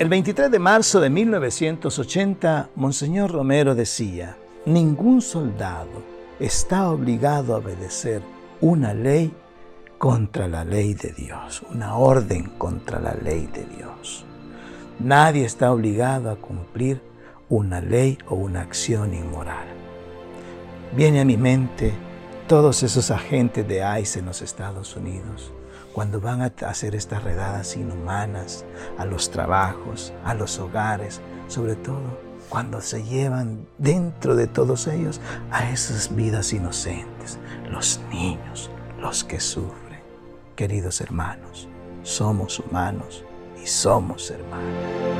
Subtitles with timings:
[0.00, 6.02] El 23 de marzo de 1980, Monseñor Romero decía, ningún soldado
[6.38, 8.22] está obligado a obedecer
[8.62, 9.30] una ley
[9.98, 14.24] contra la ley de Dios, una orden contra la ley de Dios.
[15.00, 17.02] Nadie está obligado a cumplir
[17.50, 19.66] una ley o una acción inmoral.
[20.96, 21.92] Viene a mi mente
[22.50, 25.52] todos esos agentes de ICE en los Estados Unidos
[25.92, 28.64] cuando van a hacer estas redadas inhumanas
[28.98, 32.18] a los trabajos, a los hogares, sobre todo
[32.48, 35.20] cuando se llevan dentro de todos ellos
[35.52, 37.38] a esas vidas inocentes,
[37.70, 40.00] los niños, los que sufren.
[40.56, 41.68] Queridos hermanos,
[42.02, 43.24] somos humanos
[43.62, 45.19] y somos hermanos.